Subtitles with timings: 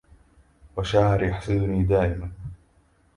[0.77, 2.31] وشاعر يحسدني دائما